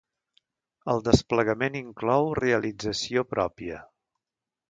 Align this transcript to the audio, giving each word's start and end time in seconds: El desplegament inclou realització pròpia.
El 0.93 1.01
desplegament 1.07 1.77
inclou 1.81 2.31
realització 2.41 3.27
pròpia. 3.37 3.77